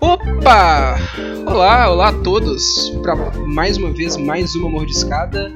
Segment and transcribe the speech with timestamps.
[0.00, 0.96] Opa!
[1.46, 3.14] Olá, olá a todos para
[3.46, 5.52] mais uma vez mais uma mordiscada.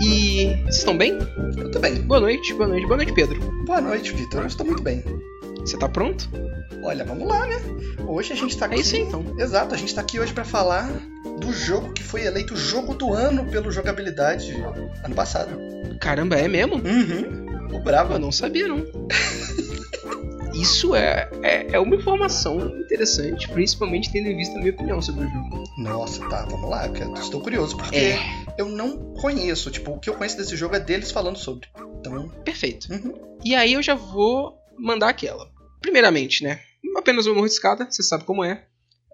[0.00, 1.16] E vocês estão bem?
[1.56, 2.02] Eu tô bem.
[2.02, 3.38] Boa noite, boa noite, boa noite, Pedro.
[3.64, 4.40] Boa noite, Vitor.
[4.40, 5.04] Eu estou muito bem.
[5.60, 6.28] Você tá pronto?
[6.82, 7.60] Olha, vamos lá, né?
[8.08, 8.74] Hoje a gente tá aqui.
[8.74, 9.24] É isso aí, então.
[9.38, 10.90] Exato, a gente tá aqui hoje pra falar
[11.38, 14.52] do jogo que foi eleito jogo do ano pelo jogabilidade
[15.04, 15.50] ano passado.
[16.00, 16.74] Caramba, é mesmo?
[16.74, 17.46] Uhum.
[17.72, 18.14] O Bravo.
[18.14, 18.78] Eu não sabia, não.
[20.60, 25.24] Isso é, é, é uma informação interessante, principalmente tendo em vista a minha opinião sobre
[25.24, 25.64] o jogo.
[25.78, 26.86] Nossa, tá, vamos lá.
[27.18, 28.18] Estou curioso, porque É.
[28.58, 29.70] eu não conheço.
[29.70, 31.68] Tipo, o que eu conheço desse jogo é deles falando sobre.
[31.98, 32.28] Então.
[32.44, 32.92] Perfeito.
[32.92, 33.38] Uhum.
[33.44, 35.50] E aí eu já vou mandar aquela.
[35.80, 36.60] Primeiramente, né?
[36.96, 38.66] Apenas uma mordiscada, você sabe como é.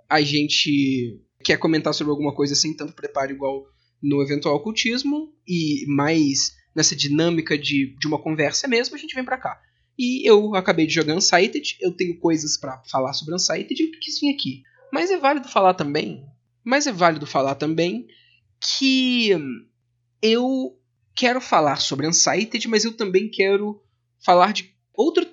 [0.09, 3.65] A gente quer comentar sobre alguma coisa sem tanto preparo igual
[4.03, 9.25] no eventual ocultismo e mais nessa dinâmica de, de uma conversa mesmo, a gente vem
[9.25, 9.59] pra cá.
[9.99, 14.01] E eu acabei de jogar Unsighted, eu tenho coisas pra falar sobre Unsighted e eu
[14.01, 14.63] quis vir aqui.
[14.93, 16.25] Mas é válido falar também,
[16.63, 18.07] mas é válido falar também
[18.79, 19.31] que
[20.21, 20.79] eu
[21.15, 23.83] quero falar sobre Unsighted, mas eu também quero
[24.25, 25.27] falar de outro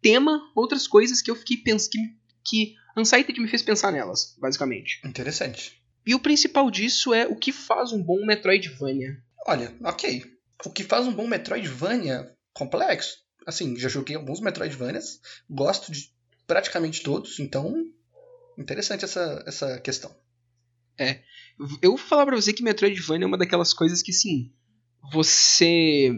[0.00, 1.98] tema, outras coisas que eu fiquei pensando que,
[2.44, 5.00] que Unsighted me fez pensar nelas, basicamente.
[5.04, 5.80] Interessante.
[6.06, 9.22] E o principal disso é o que faz um bom Metroidvania.
[9.46, 10.24] Olha, ok.
[10.64, 13.18] O que faz um bom Metroidvania complexo.
[13.46, 16.10] Assim, já joguei alguns Metroidvanias, gosto de
[16.46, 17.86] praticamente todos, então.
[18.58, 20.14] Interessante essa, essa questão.
[21.80, 24.52] Eu vou falar pra você que Metroidvania é uma daquelas coisas que, sim,
[25.12, 26.10] você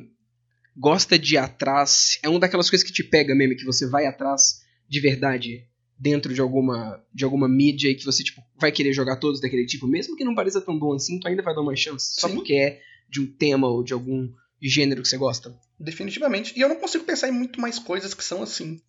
[0.77, 2.19] gosta de ir atrás.
[2.23, 5.67] É uma daquelas coisas que te pega mesmo, que você vai atrás de verdade
[5.99, 9.65] dentro de alguma, de alguma mídia e que você tipo, vai querer jogar todos daquele
[9.67, 12.21] tipo, mesmo que não pareça tão bom assim, tu ainda vai dar uma chance.
[12.21, 12.35] Só Sim.
[12.35, 14.29] porque é de um tema ou de algum
[14.69, 15.55] gênero que você gosta.
[15.79, 16.53] Definitivamente.
[16.57, 18.81] E eu não consigo pensar em muito mais coisas que são assim.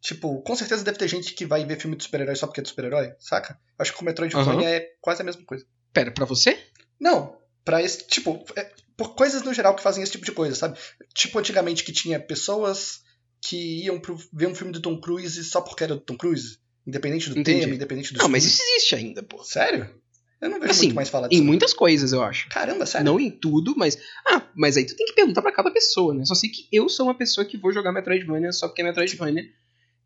[0.00, 2.62] Tipo, com certeza deve ter gente que vai ver filme de super-herói só porque é
[2.62, 3.58] de super-herói, saca?
[3.78, 4.76] Acho que o Metroidvania Aham.
[4.76, 5.66] é quase a mesma coisa.
[5.92, 6.58] Pera, pra você?
[7.00, 10.54] Não, pra esse tipo, é, por coisas no geral que fazem esse tipo de coisa,
[10.54, 10.78] sabe?
[11.14, 13.00] Tipo antigamente que tinha pessoas
[13.40, 16.58] que iam pro, ver um filme do Tom Cruise só porque era do Tom Cruise,
[16.86, 17.60] independente do Entendi.
[17.60, 18.62] tema, independente do Não, mas estúdio.
[18.64, 19.42] isso existe ainda, pô.
[19.42, 20.00] Sério?
[20.46, 21.44] Eu não vejo Assim, muito mais falar Em disso.
[21.44, 22.48] muitas coisas, eu acho.
[22.48, 23.04] Caramba, sério?
[23.04, 23.98] Não em tudo, mas.
[24.26, 26.24] Ah, mas aí tu tem que perguntar pra cada pessoa, né?
[26.24, 29.44] Só sei que eu sou uma pessoa que vou jogar Metroidvania só porque é Metroidvania.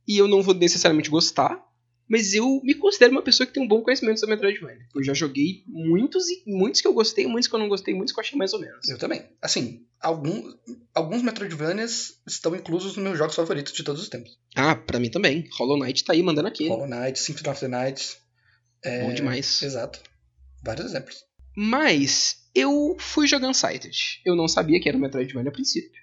[0.09, 1.61] E eu não vou necessariamente gostar.
[2.13, 4.83] Mas eu me considero uma pessoa que tem um bom conhecimento sobre Metroidvania.
[4.93, 8.13] Eu já joguei muitos e muitos que eu gostei, muitos que eu não gostei, muitos
[8.13, 8.89] que eu achei mais ou menos.
[8.89, 9.23] Eu também.
[9.41, 10.57] Assim, alguns,
[10.93, 14.37] alguns Metroidvanias estão inclusos nos meus jogos favoritos de todos os tempos.
[14.57, 15.49] Ah, pra mim também.
[15.57, 16.67] Hollow Knight tá aí mandando aqui.
[16.67, 18.17] Hollow Knight, Symphony of the Night.
[18.83, 19.63] É, Bom demais.
[19.63, 20.01] Exato.
[20.63, 21.25] Vários exemplos.
[21.57, 24.21] Mas eu fui jogar Unsighted.
[24.25, 26.01] Eu não sabia que era um Metroidvania a princípio.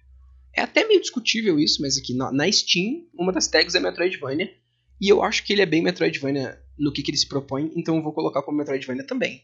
[0.53, 4.51] É até meio discutível isso, mas aqui na, na Steam, uma das tags é Metroidvania.
[4.99, 7.95] E eu acho que ele é bem Metroidvania no que, que ele se propõe, então
[7.95, 9.43] eu vou colocar como Metroidvania também.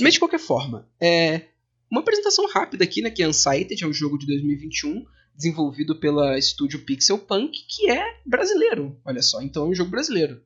[0.00, 1.42] Mas de qualquer forma, é
[1.90, 3.10] uma apresentação rápida aqui, né?
[3.10, 8.20] Que é Unsighted, é um jogo de 2021, desenvolvido pela estúdio Pixel Punk, que é
[8.24, 8.98] brasileiro.
[9.04, 10.42] Olha só, então é um jogo brasileiro.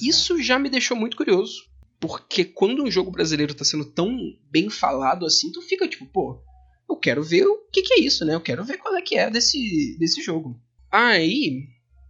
[0.00, 1.71] Isso já me deixou muito curioso.
[2.02, 4.18] Porque quando um jogo brasileiro tá sendo tão
[4.50, 6.42] bem falado assim, tu fica tipo, pô,
[6.90, 8.34] eu quero ver o que, que é isso, né?
[8.34, 10.60] Eu quero ver qual é que é desse, desse jogo.
[10.90, 11.68] Aí,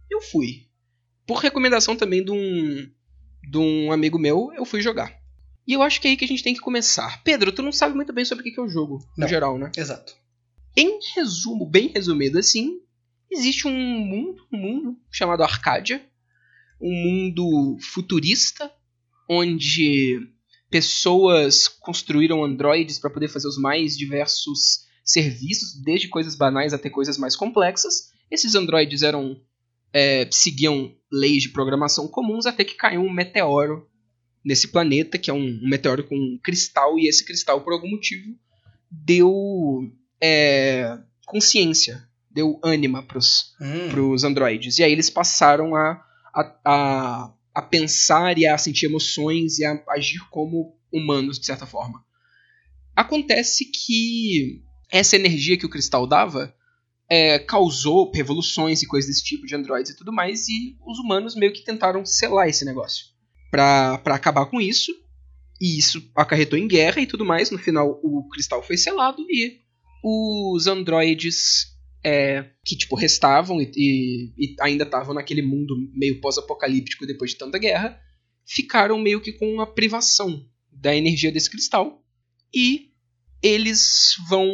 [0.09, 0.65] eu fui.
[1.27, 2.89] Por recomendação também de um,
[3.47, 5.15] de um amigo meu, eu fui jogar.
[5.67, 7.21] E eu acho que é aí que a gente tem que começar.
[7.23, 9.27] Pedro, tu não sabe muito bem sobre o que é o jogo, no Não.
[9.27, 9.71] geral, né?
[9.77, 10.15] Exato.
[10.75, 12.79] Em resumo, bem resumido assim,
[13.29, 16.03] existe um mundo, um mundo chamado Arcádia,
[16.81, 18.71] um mundo futurista
[19.29, 20.19] onde
[20.69, 27.17] pessoas construíram androides para poder fazer os mais diversos serviços, desde coisas banais até coisas
[27.17, 28.11] mais complexas.
[28.31, 29.39] Esses androides eram
[29.93, 33.87] é, seguiam leis de programação comuns até que caiu um meteoro
[34.43, 37.89] nesse planeta, que é um, um meteoro com um cristal, e esse cristal, por algum
[37.89, 38.35] motivo,
[38.91, 39.89] deu
[40.21, 44.79] é, consciência, deu ânima pros, Hum, pros androides.
[44.79, 46.03] E aí eles passaram a,
[46.33, 51.65] a, a, a pensar e a sentir emoções e a agir como humanos, de certa
[51.65, 52.03] forma.
[52.95, 56.53] Acontece que essa energia que o cristal dava
[57.09, 61.35] é, causou revoluções e coisas desse tipo de androides e tudo mais, e os humanos
[61.35, 63.13] meio que tentaram selar esse negócio
[63.51, 64.91] pra acabar com isso.
[65.61, 67.51] E isso acarretou em guerra e tudo mais.
[67.51, 69.59] No final, o cristal foi selado e
[70.03, 71.72] os androides
[72.03, 77.37] é, que tipo restavam e, e- e ainda estavam naquele mundo meio pós-apocalíptico depois de
[77.37, 77.99] tanta guerra,
[78.45, 82.03] ficaram meio que com a privação da energia desse cristal
[82.53, 82.91] e
[83.41, 84.45] eles vão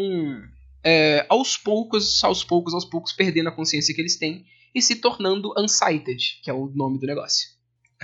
[0.84, 4.96] é, aos poucos, aos poucos, aos poucos perdendo a consciência que eles têm e se
[4.98, 7.48] tornando unsighted, que é o nome do negócio.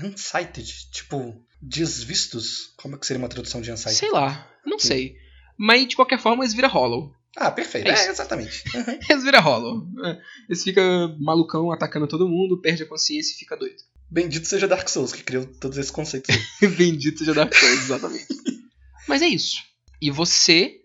[0.03, 0.89] Unsighted?
[0.91, 2.73] Tipo, desvistos?
[2.77, 3.97] Como é que seria uma tradução de unsighted?
[3.99, 5.15] Sei lá, não sei.
[5.57, 7.13] Mas de qualquer forma eles viram hollow.
[7.37, 7.87] Ah, perfeito.
[7.89, 8.63] É É, exatamente.
[8.75, 8.99] Uhum.
[9.09, 9.87] Eles viram hollow.
[10.05, 13.77] É, Eles ficam malucão atacando todo mundo, perde a consciência e fica doido.
[14.09, 16.35] Bendito seja Dark Souls, que criou todos esses conceitos.
[16.77, 18.27] Bendito seja Dark Souls, exatamente.
[19.07, 19.57] Mas é isso.
[20.01, 20.79] E você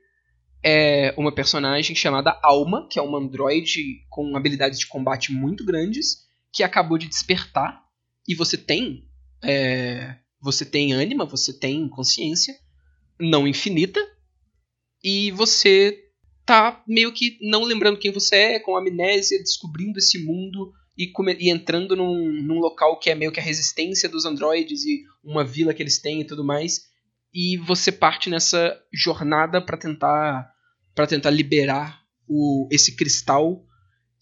[0.63, 6.27] é uma personagem chamada Alma, que é uma androide com habilidades de combate muito grandes,
[6.53, 7.83] que acabou de despertar.
[8.29, 9.09] E você tem.
[9.43, 12.55] é, você tem ânima, você tem consciência,
[13.19, 14.01] não infinita.
[15.03, 16.10] E você
[16.51, 21.49] tá meio que não lembrando quem você é, com amnésia, descobrindo esse mundo e, e
[21.49, 25.73] entrando num, num local que é meio que a resistência dos androides e uma vila
[25.73, 26.81] que eles têm e tudo mais.
[27.33, 30.51] E você parte nessa jornada pra tentar
[30.93, 33.65] para tentar liberar o, esse cristal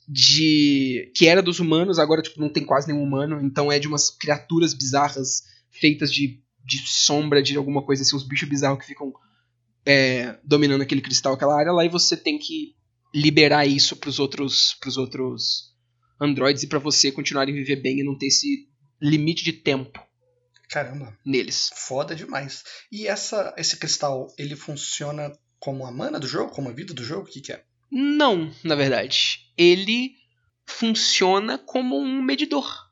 [0.06, 3.88] de que era dos humanos, agora tipo não tem quase nenhum humano, então é de
[3.88, 8.86] umas criaturas bizarras feitas de, de sombra, de alguma coisa assim, uns bichos bizarros que
[8.86, 9.14] ficam
[9.88, 12.74] é, dominando aquele cristal, aquela área lá, e você tem que
[13.14, 15.74] liberar isso pros outros, pros outros
[16.20, 18.68] androides e pra você continuarem a viver bem e não ter esse
[19.00, 19.98] limite de tempo
[20.68, 21.70] Caramba, neles.
[21.74, 22.62] foda demais.
[22.92, 26.52] E essa, esse cristal, ele funciona como a mana do jogo?
[26.52, 27.22] Como a vida do jogo?
[27.22, 27.64] O que, que é?
[27.90, 29.50] Não, na verdade.
[29.56, 30.12] Ele
[30.66, 32.86] funciona como um medidor.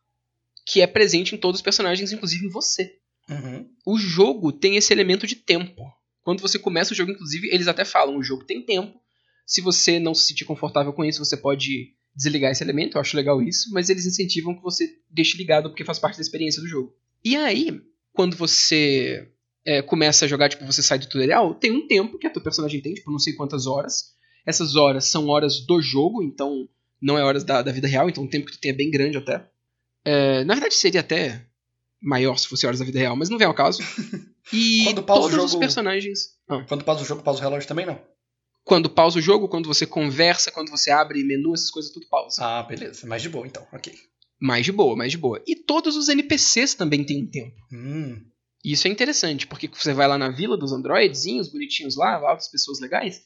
[0.64, 2.98] Que é presente em todos os personagens, inclusive em você.
[3.28, 3.68] Uhum.
[3.84, 5.82] O jogo tem esse elemento de tempo.
[6.26, 9.00] Quando você começa o jogo, inclusive, eles até falam: o jogo tem tempo.
[9.46, 12.96] Se você não se sentir confortável com isso, você pode desligar esse elemento.
[12.96, 13.70] Eu acho legal isso.
[13.72, 16.92] Mas eles incentivam que você deixe ligado, porque faz parte da experiência do jogo.
[17.24, 17.80] E aí,
[18.12, 19.30] quando você
[19.64, 22.42] é, começa a jogar, tipo, você sai do tutorial, tem um tempo que a tua
[22.42, 24.16] personagem tem, tipo, não sei quantas horas.
[24.44, 26.68] Essas horas são horas do jogo, então
[27.00, 28.90] não é horas da, da vida real, então o tempo que tu tem é bem
[28.90, 29.48] grande até.
[30.04, 31.46] É, na verdade, seria até
[32.02, 33.80] maior se fosse horas da vida real, mas não vem ao caso.
[34.52, 36.18] E Quando pausa o todos os jogo- personagens.
[36.48, 38.00] Ah, Quando pausa o jogo, pausa o relógio também, não?
[38.64, 42.42] quando pausa o jogo, quando você conversa, quando você abre menu, essas coisas tudo pausa.
[42.44, 43.06] Ah, beleza.
[43.06, 43.64] Mais de boa, então.
[43.72, 43.94] Ok.
[44.40, 45.40] Mais de boa, mais de boa.
[45.46, 47.54] E todos os NPCs também têm um tempo.
[47.72, 48.20] Hum,
[48.64, 52.50] isso é interessante, porque você vai lá na vila dos androidezinhos, bonitinhos lá, lá as
[52.50, 53.22] pessoas legais,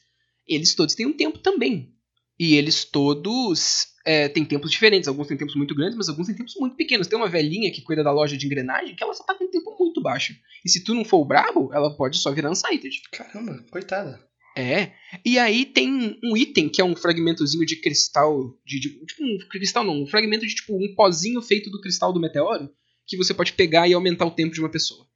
[0.46, 1.94] eles todos têm um tempo também.
[2.38, 5.08] E eles todos é, têm tempos diferentes.
[5.08, 7.06] Alguns têm tempos muito grandes, mas alguns têm tempos muito pequenos.
[7.06, 9.50] Tem uma velhinha que cuida da loja de engrenagem que ela só tá com um
[9.50, 10.34] tempo muito baixo.
[10.64, 13.02] E se tu não for o brabo, ela pode só virar unsighted.
[13.12, 14.20] caramba, coitada.
[14.56, 14.92] É.
[15.24, 18.58] E aí tem um item que é um fragmentozinho de cristal.
[18.66, 22.12] De, de- tipo um cristal não, um fragmento de tipo um pozinho feito do cristal
[22.12, 22.68] do meteoro.
[23.06, 25.06] Que você pode pegar e aumentar o tempo de uma pessoa.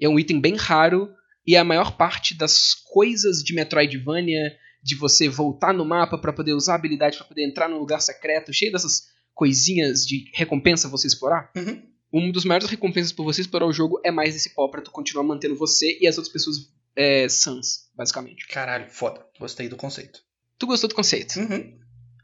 [0.00, 1.10] É um item bem raro.
[1.46, 6.54] E a maior parte das coisas de Metroidvania, de você voltar no mapa pra poder
[6.54, 11.06] usar a habilidade pra poder entrar num lugar secreto, cheio dessas coisinhas de recompensa você
[11.06, 11.50] explorar.
[11.56, 11.82] Uhum.
[12.12, 14.90] Um dos maiores recompensas por você explorar o jogo é mais esse pó pra tu
[14.90, 18.48] continuar mantendo você e as outras pessoas é, sãs, basicamente.
[18.48, 19.24] Caralho, foda.
[19.38, 20.22] Gostei do conceito.
[20.58, 21.38] Tu gostou do conceito?
[21.38, 21.78] Uhum.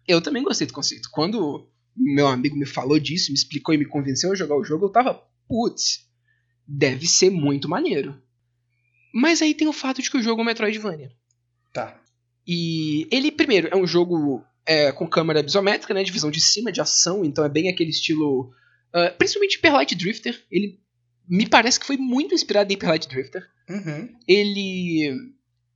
[0.07, 1.09] Eu também gostei do conceito.
[1.11, 4.87] Quando meu amigo me falou disso, me explicou e me convenceu a jogar o jogo,
[4.87, 6.07] eu tava, putz,
[6.67, 8.21] deve ser muito maneiro.
[9.15, 11.11] Mas aí tem o fato de que o jogo é um Metroidvania.
[11.73, 11.99] Tá.
[12.47, 16.71] E ele, primeiro, é um jogo é, com câmera isométrica, né, de visão de cima,
[16.71, 18.53] de ação, então é bem aquele estilo.
[18.93, 20.45] ah, principalmente Hyper Light Drifter.
[20.51, 20.79] Ele
[21.29, 23.49] me parece que foi muito inspirado em Hyper Light Drifter.
[23.69, 24.09] Uhum.
[24.29, 25.13] ele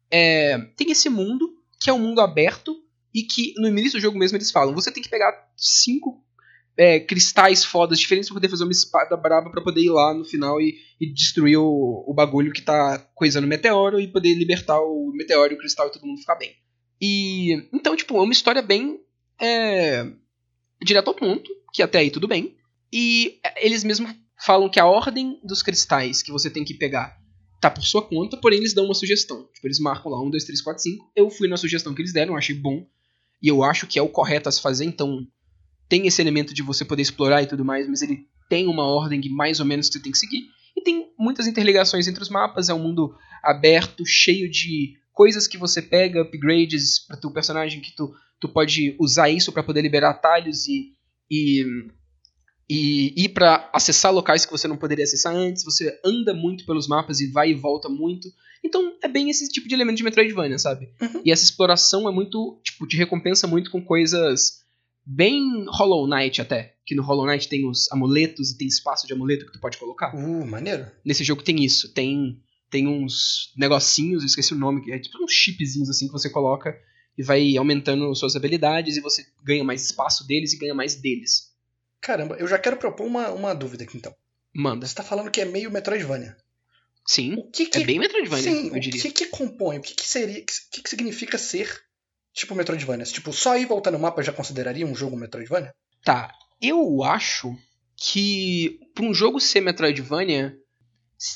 [0.09, 2.81] é, tem esse mundo que é um mundo aberto
[3.13, 6.25] e que no início do jogo mesmo eles falam você tem que pegar cinco
[6.77, 10.25] é, cristais fodas diferentes pra poder fazer uma espada braba pra poder ir lá no
[10.25, 14.81] final e, e destruir o, o bagulho que tá coisando o meteoro e poder libertar
[14.81, 16.55] o meteoro e o cristal e todo mundo ficar bem.
[17.01, 19.01] E então, tipo, é uma história bem
[19.41, 20.07] é,
[20.83, 22.57] direto ao ponto, que até aí tudo bem.
[22.93, 27.19] E é, eles mesmos falam que a ordem dos cristais que você tem que pegar
[27.61, 29.47] tá por sua conta, porém eles dão uma sugestão.
[29.53, 31.13] Tipo, eles marcam lá 1, 2, 3, 4, 5.
[31.15, 32.87] Eu fui na sugestão que eles deram, achei bom.
[33.43, 35.27] E eu acho que é o correto a se fazer, então
[35.91, 39.21] tem esse elemento de você poder explorar e tudo mais, mas ele tem uma ordem
[39.21, 40.45] que mais ou menos que você tem que seguir.
[40.77, 45.59] E tem muitas interligações entre os mapas, é um mundo aberto, cheio de coisas que
[45.59, 50.11] você pega, upgrades para teu personagem que tu, tu pode usar isso para poder liberar
[50.11, 50.93] atalhos e,
[51.29, 51.65] e
[52.73, 56.87] e ir para acessar locais que você não poderia acessar antes, você anda muito pelos
[56.87, 58.29] mapas e vai e volta muito.
[58.65, 60.89] Então é bem esse tipo de elemento de Metroidvania, sabe?
[61.03, 61.23] Uhum.
[61.25, 64.61] E essa exploração é muito, tipo, te recompensa muito com coisas
[65.05, 66.77] bem Hollow Knight até.
[66.85, 69.79] Que no Hollow Knight tem os amuletos e tem espaço de amuleto que tu pode
[69.79, 70.15] colocar.
[70.15, 70.91] Uh, maneiro.
[71.05, 72.41] Nesse jogo tem isso, tem
[72.71, 76.31] tem uns negocinhos, eu esqueci o nome, que é tipo uns chipzinhos assim que você
[76.31, 76.79] coloca
[77.19, 81.51] e vai aumentando suas habilidades e você ganha mais espaço deles e ganha mais deles.
[82.01, 84.15] Caramba, eu já quero propor uma, uma dúvida aqui então.
[84.55, 84.87] Manda.
[84.87, 86.37] Você tá falando que é meio Metroidvania.
[87.07, 87.35] Sim.
[87.35, 89.03] O que que, É bem Metroidvania, sim, eu o diria.
[89.03, 89.79] que que compõe?
[89.79, 91.81] O que que seria, o que que significa ser
[92.35, 93.05] tipo Metroidvania?
[93.05, 95.73] Tipo, só ir voltar no mapa já consideraria um jogo Metroidvania?
[96.05, 96.33] Tá.
[96.61, 97.57] Eu acho
[97.97, 100.57] que pra um jogo ser Metroidvania.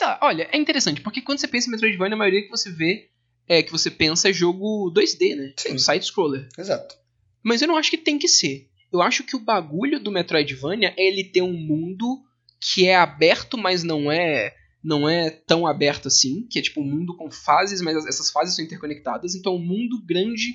[0.01, 3.09] lá, olha, é interessante, porque quando você pensa em Metroidvania, a maioria que você vê
[3.47, 5.53] é que você pensa é jogo 2D, né?
[5.59, 5.75] Sim.
[5.75, 6.49] Um side-scroller.
[6.59, 6.95] Exato.
[7.43, 8.69] Mas eu não acho que tem que ser.
[8.91, 12.23] Eu acho que o bagulho do Metroidvania é ele ter um mundo
[12.61, 16.85] que é aberto, mas não é não é tão aberto assim, que é tipo um
[16.85, 20.55] mundo com fases, mas as- essas fases são interconectadas, então é um mundo grande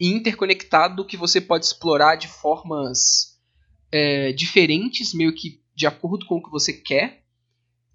[0.00, 3.38] e interconectado que você pode explorar de formas
[3.92, 7.22] é, diferentes, meio que de acordo com o que você quer,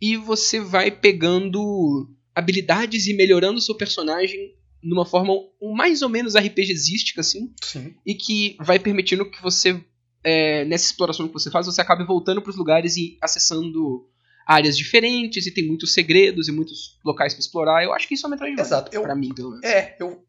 [0.02, 5.34] e você vai pegando habilidades e melhorando o seu personagem numa forma
[5.76, 7.94] mais ou menos RPGística, assim, Sim.
[8.06, 9.84] e que vai permitindo que você,
[10.24, 14.08] é, nessa exploração que você faz, você acabe voltando para os lugares e acessando
[14.48, 17.84] áreas diferentes, e tem muitos segredos e muitos locais para explorar.
[17.84, 18.64] Eu acho que isso é Metroidvania.
[18.66, 18.96] Exato.
[18.96, 19.66] Eu- Pra mim, pelo menos.
[19.66, 20.24] É, eu,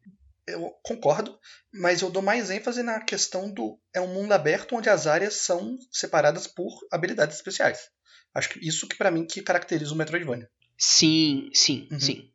[0.51, 1.37] eu concordo,
[1.73, 3.79] mas eu dou mais ênfase na questão do.
[3.93, 7.89] É um mundo aberto onde as áreas são separadas por habilidades especiais.
[8.33, 10.49] Acho que isso que pra mim que caracteriza o Metroidvania.
[10.77, 11.99] Sim, sim, Uhum.
[11.99, 12.31] sim.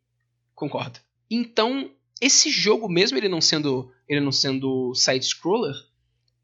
[0.54, 0.98] Concordo.
[1.30, 5.74] Então, esse jogo, mesmo ele não sendo, ele não sendo side-scroller,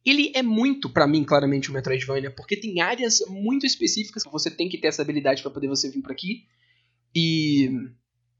[0.05, 4.51] ele é muito, pra mim, claramente, um Metroidvania, porque tem áreas muito específicas que você
[4.51, 6.45] tem que ter essa habilidade pra poder você vir por aqui.
[7.15, 7.71] E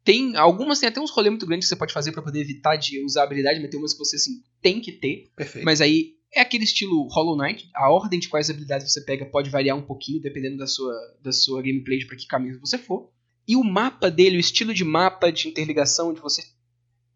[0.05, 2.77] tem algumas tem até uns rolês muito grandes que você pode fazer pra poder evitar
[2.77, 5.31] de usar a habilidade, mas tem umas que você assim tem que ter.
[5.37, 5.65] Perfeito.
[5.65, 9.51] Mas aí é aquele estilo Hollow Knight, a ordem de quais habilidades você pega pode
[9.51, 13.11] variar um pouquinho dependendo da sua, da sua gameplay de pra que caminho você for.
[13.47, 16.43] E o mapa dele, o estilo de mapa de interligação, de você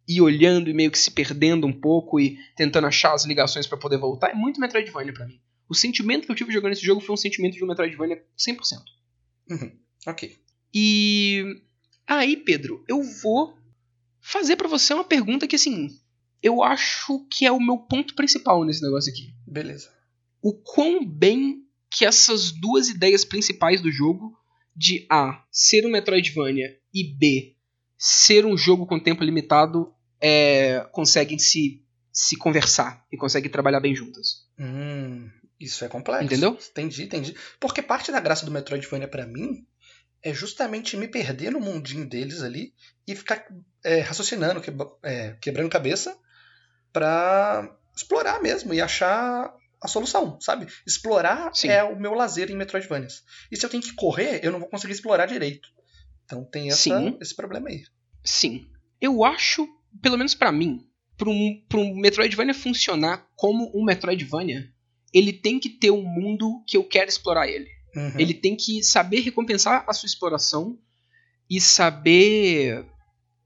[0.09, 3.78] ir olhando e meio que se perdendo um pouco e tentando achar as ligações pra
[3.78, 5.40] poder voltar, é muito Metroidvania pra mim.
[5.69, 8.59] O sentimento que eu tive jogando esse jogo foi um sentimento de um Metroidvania 100%.
[10.07, 10.37] Ok.
[10.73, 11.62] E
[12.06, 13.56] aí, Pedro, eu vou
[14.20, 15.88] fazer pra você uma pergunta que assim,
[16.42, 19.34] eu acho que é o meu ponto principal nesse negócio aqui.
[19.46, 19.90] Beleza.
[20.42, 24.36] O quão bem que essas duas ideias principais do jogo
[24.75, 27.56] de A, ser um Metroidvania e B,
[27.96, 31.82] ser um jogo com tempo limitado, é, conseguem se
[32.16, 34.46] se conversar e conseguem trabalhar bem juntas.
[34.58, 35.28] Hum,
[35.60, 36.25] isso é complexo.
[36.25, 36.58] Entendeu?
[36.70, 37.36] Entendi, entendi.
[37.60, 39.66] Porque parte da graça do Metroidvania pra mim
[40.28, 42.75] é justamente me perder no mundinho deles ali
[43.06, 43.47] e ficar
[43.85, 46.18] é, raciocinando, quebra- é, quebrando cabeça
[46.92, 50.66] pra explorar mesmo e achar a solução, sabe?
[50.87, 51.68] Explorar Sim.
[51.68, 53.23] é o meu lazer em Metroidvanias.
[53.52, 55.68] E se eu tenho que correr, eu não vou conseguir explorar direito.
[56.25, 57.16] Então tem essa, Sim.
[57.21, 57.85] esse problema aí.
[58.25, 58.66] Sim.
[59.00, 59.68] Eu acho,
[60.02, 64.73] pelo menos pra mim, pra um, pra um Metroidvania funcionar como um Metroidvania,
[65.14, 67.71] ele tem que ter um mundo que eu quero explorar ele.
[67.96, 68.12] Uhum.
[68.18, 70.78] Ele tem que saber recompensar a sua exploração
[71.48, 72.84] e saber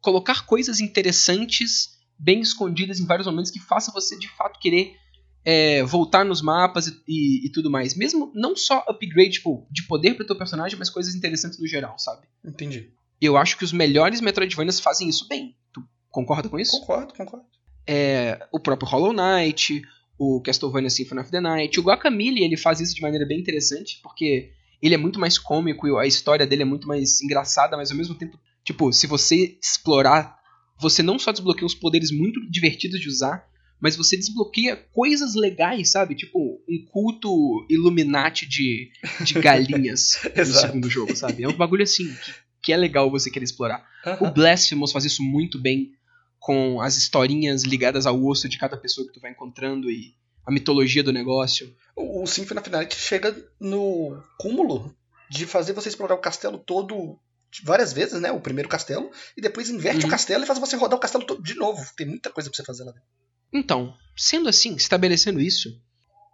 [0.00, 4.96] colocar coisas interessantes, bem escondidas em vários momentos que faça você de fato querer
[5.44, 7.94] é, voltar nos mapas e, e- e tudo mais.
[7.94, 11.98] Mesmo não só upgrade tipo, de poder pro teu personagem, mas coisas interessantes no geral,
[11.98, 12.26] sabe?
[12.44, 12.90] Entendi.
[13.20, 15.54] Eu acho que os melhores Metroidvanias fazem isso bem.
[15.72, 16.78] Tu concorda com isso?
[16.80, 17.46] Concordo, concordo.
[17.86, 19.82] É, o próprio Hollow Knight,
[20.20, 21.80] o Castlevania Symphony of the Night.
[21.80, 24.50] O Guacamelee, ele faz isso de maneira bem interessante, porque
[24.82, 27.96] ele é muito mais cômico e a história dele é muito mais engraçada, mas ao
[27.96, 30.38] mesmo tempo, tipo, se você explorar,
[30.78, 33.48] você não só desbloqueia uns poderes muito divertidos de usar,
[33.80, 36.14] mas você desbloqueia coisas legais, sabe?
[36.14, 38.90] Tipo, um culto Illuminati de,
[39.24, 41.44] de galinhas no segundo jogo, sabe?
[41.44, 42.34] É um bagulho assim, que,
[42.64, 43.88] que é legal você querer explorar.
[44.04, 44.32] O Aham.
[44.34, 45.92] Blasphemous faz isso muito bem
[46.40, 50.50] com as historinhas ligadas ao osso de cada pessoa que tu vai encontrando e a
[50.50, 51.72] mitologia do negócio.
[51.94, 54.92] O, o Symphony of Night chega no cúmulo
[55.30, 57.18] de fazer você explorar o castelo todo
[57.62, 58.32] várias vezes, né?
[58.32, 60.06] O primeiro castelo, e depois inverte Uhum.
[60.06, 61.84] o castelo e faz você rodar o castelo todo de novo.
[61.96, 63.06] Tem muita coisa pra você fazer lá dentro.
[63.52, 65.68] Então, sendo assim, estabelecendo isso,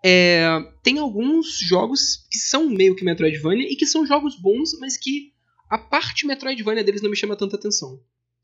[0.04, 0.46] é,
[0.82, 5.32] tem alguns jogos que são meio que Metroidvania e que são jogos bons, mas que
[5.68, 7.98] a parte Metroidvania deles não me chama tanta atenção.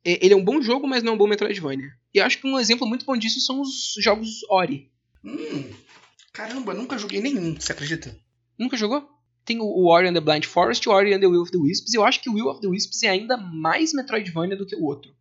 [0.04, 1.90] É, ele é um bom jogo, mas não é um bom Metroidvania.
[2.14, 4.90] E eu acho que um exemplo muito bom disso são os jogos Ori.
[5.24, 5.70] Hum,
[6.32, 8.16] caramba, nunca joguei nenhum, você acredita?
[8.58, 9.08] Nunca jogou?
[9.44, 11.58] Tem o, o Ori and the Blind Forest o Ori and the Will of the
[11.58, 11.92] Wisps.
[11.92, 14.76] E eu acho que o Will of the Wisps é ainda mais Metroidvania do que
[14.76, 15.12] o outro.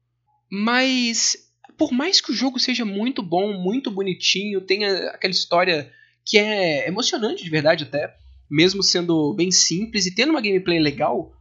[0.50, 1.38] Mas,
[1.78, 5.92] por mais que o jogo seja muito bom, muito bonitinho, tenha aquela história
[6.26, 8.16] que é emocionante de verdade até,
[8.50, 11.34] mesmo sendo bem simples e tendo uma gameplay legal,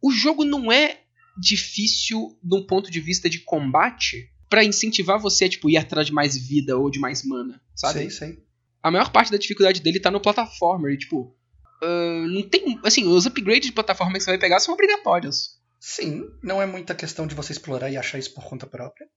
[0.00, 1.01] o jogo não é
[1.38, 6.06] difícil de um ponto de vista de combate pra incentivar você a tipo, ir atrás
[6.06, 8.00] de mais vida ou de mais mana, sabe?
[8.00, 8.38] Sei, sei.
[8.82, 10.92] a maior parte da dificuldade dele tá no plataformer.
[10.92, 11.34] E, tipo,
[11.82, 12.78] Uh, não tem.
[12.84, 15.60] Assim, os upgrades de plataforma que você vai pegar são obrigatórios.
[15.80, 19.08] Sim, não é muita questão de você explorar e achar isso por conta própria.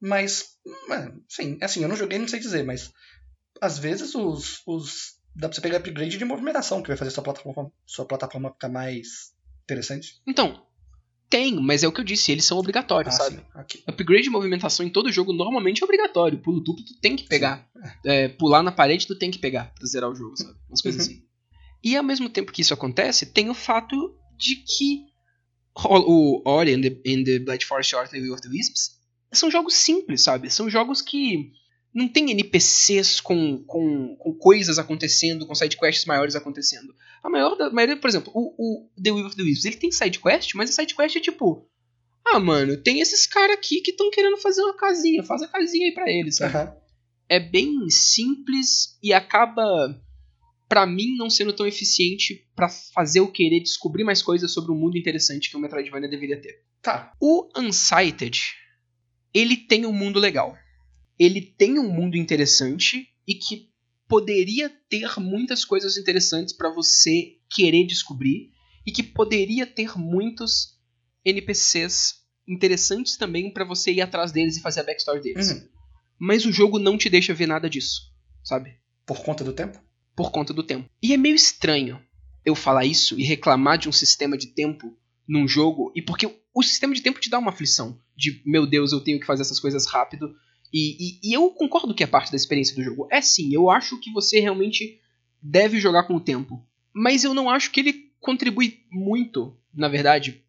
[0.00, 0.56] Mas,
[1.28, 2.90] sim, assim, eu não joguei, não sei dizer, mas
[3.60, 7.22] às vezes os, os dá pra você pegar upgrade de movimentação, que vai fazer sua
[7.22, 10.22] plataforma, sua plataforma ficar mais interessante.
[10.26, 10.66] Então,
[11.28, 13.36] tem, mas é o que eu disse, eles são obrigatórios, Ah, sabe?
[13.70, 13.82] sim.
[13.86, 16.38] Upgrade de movimentação em todo jogo normalmente é obrigatório.
[16.38, 17.66] Pulo duplo tu tem que pegar.
[18.04, 20.54] É, pular na parede tu tem que pegar pra zerar o jogo, sabe?
[20.68, 21.12] Umas coisas Uhum.
[21.14, 21.22] assim.
[21.84, 25.04] E ao mesmo tempo que isso acontece, tem o fato de que
[25.74, 28.96] o Ori and the, and the Blight Forest Art and the Will of the Wisps
[29.32, 30.48] são jogos simples, sabe?
[30.50, 31.52] São jogos que
[31.96, 36.94] não tem NPCs com, com, com coisas acontecendo, com sidequests maiores acontecendo.
[37.22, 39.90] A maior da maioria, por exemplo, o, o The Will of the Wisps, ele tem
[39.90, 41.66] sidequest, mas a sidequest é tipo...
[42.22, 45.86] Ah, mano, tem esses caras aqui que estão querendo fazer uma casinha, faz a casinha
[45.86, 46.54] aí pra eles, sabe?
[46.54, 46.76] Aham.
[47.30, 49.98] é bem simples e acaba
[50.68, 54.74] pra mim não sendo tão eficiente pra fazer eu querer descobrir mais coisas sobre o
[54.74, 56.62] mundo interessante que o Metroidvania deveria ter.
[56.82, 57.12] Tá.
[57.18, 58.38] O Unsighted,
[59.32, 60.58] ele tem um mundo legal.
[61.18, 63.70] Ele tem um mundo interessante e que
[64.08, 68.52] poderia ter muitas coisas interessantes pra você querer descobrir
[68.86, 70.78] e que poderia ter muitos
[71.24, 75.50] NPCs interessantes também pra você ir atrás deles e fazer a backstory deles.
[75.50, 75.68] Uhum.
[76.18, 78.12] Mas o jogo não te deixa ver nada disso,
[78.44, 78.76] sabe?
[79.04, 79.80] Por conta do tempo?
[80.14, 80.88] Por conta do tempo.
[81.02, 82.00] E é meio estranho
[82.44, 84.96] eu falar isso e reclamar de um sistema de tempo
[85.28, 88.92] num jogo, e porque o sistema de tempo te dá uma aflição de, meu Deus,
[88.92, 90.32] eu tenho que fazer essas coisas rápido.
[90.76, 93.08] E, e, e eu concordo que é parte da experiência do jogo.
[93.10, 95.00] É sim, eu acho que você realmente
[95.40, 96.62] deve jogar com o tempo.
[96.92, 100.44] Mas eu não acho que ele contribui muito, na verdade,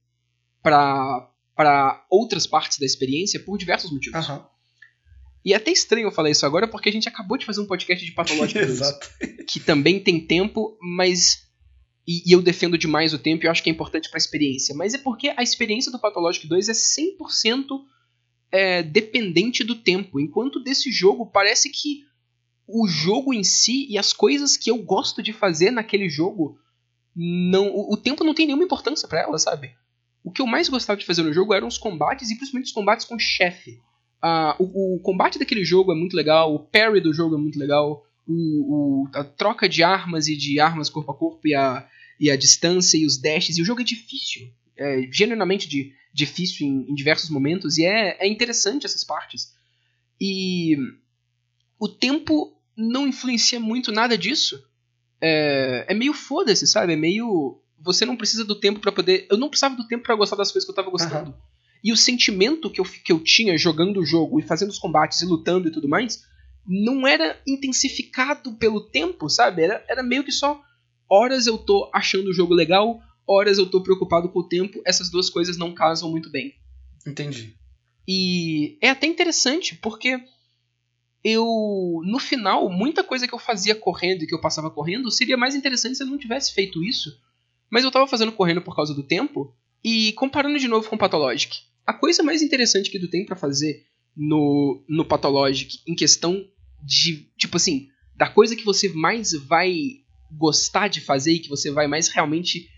[0.62, 4.20] para para outras partes da experiência por diversos motivos.
[4.20, 4.46] Aham.
[5.46, 7.66] E é até estranho eu falar isso agora porque a gente acabou de fazer um
[7.66, 9.10] podcast de Pathologic 2, Exato.
[9.48, 11.48] que também tem tempo, mas
[12.06, 14.76] e, e eu defendo demais o tempo e eu acho que é importante pra experiência,
[14.76, 17.66] mas é porque a experiência do Pathologic 2 é 100%
[18.52, 22.06] é, dependente do tempo, enquanto desse jogo parece que
[22.68, 26.58] o jogo em si e as coisas que eu gosto de fazer naquele jogo
[27.16, 29.72] não o, o tempo não tem nenhuma importância pra ela, sabe?
[30.24, 32.74] O que eu mais gostava de fazer no jogo eram os combates e principalmente os
[32.74, 33.80] combates com chefe.
[34.22, 37.58] Ah, o, o combate daquele jogo é muito legal, o parry do jogo é muito
[37.58, 41.88] legal, o, o- a troca de armas e de armas corpo a corpo e a,
[42.20, 43.58] e a distância e os dashes.
[43.58, 48.18] E o jogo é difícil, é genuinamente di- difícil em, em diversos momentos e é,
[48.20, 49.54] é interessante essas partes.
[50.20, 50.76] E
[51.80, 54.64] o tempo não influencia muito nada disso.
[55.22, 56.94] É, é meio foda-se, sabe?
[56.94, 57.62] É meio.
[57.80, 59.28] Você não precisa do tempo pra poder.
[59.30, 61.36] Eu não precisava do tempo pra gostar das coisas que eu tava gostando.
[61.84, 65.22] E o sentimento que eu, que eu tinha jogando o jogo e fazendo os combates
[65.22, 66.26] e lutando e tudo mais
[66.68, 69.62] não era intensificado pelo tempo, sabe?
[69.62, 70.60] Era, era meio que só
[71.08, 74.82] horas eu tô achando o jogo legal, horas eu tô preocupado com o tempo.
[74.86, 76.56] Essas duas coisas não casam muito bem.
[77.06, 77.56] Entendi.
[78.08, 80.20] E é até interessante porque
[81.24, 85.36] eu, no final, muita coisa que eu fazia correndo e que eu passava correndo seria
[85.36, 87.20] mais interessante se eu não tivesse feito isso.
[87.70, 89.54] Mas eu tava fazendo correndo por causa do tempo.
[89.84, 93.36] E comparando de novo com o Pathologic, a coisa mais interessante que tu tem pra
[93.36, 93.86] fazer
[94.16, 96.44] no, no Pathologic, em questão
[96.84, 99.76] de, tipo assim, da coisa que você mais vai
[100.32, 102.70] gostar de fazer e que você vai mais realmente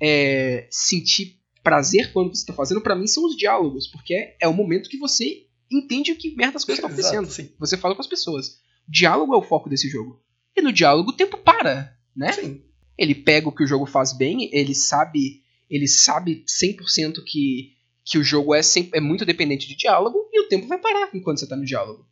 [0.00, 4.48] é, sentir prazer quando você tá fazendo, pra mim são os diálogos, porque é, é
[4.48, 7.30] o momento que você entende o que merda as coisas estão acontecendo.
[7.30, 7.52] Sim.
[7.58, 8.60] Você fala com as pessoas.
[8.86, 10.22] Diálogo é o foco desse jogo.
[10.56, 12.32] E no diálogo o tempo para, né?
[12.32, 12.62] Sim.
[12.96, 17.76] Ele pega o que o jogo faz bem, ele sabe, ele sabe 100% que
[18.08, 21.10] que o jogo é, sempre, é muito dependente de diálogo e o tempo vai parar
[21.12, 22.08] enquanto você tá no diálogo.